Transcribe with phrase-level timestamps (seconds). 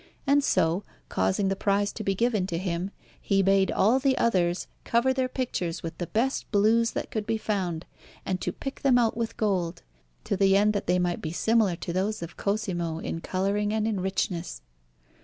[0.25, 2.89] And so, causing the prize to be given to him,
[3.21, 7.37] he bade all the others cover their pictures with the best blues that could be
[7.37, 7.85] found,
[8.25, 9.83] and to pick them out with gold,
[10.23, 13.87] to the end that they might be similar to those of Cosimo in colouring and
[13.87, 14.63] in richness.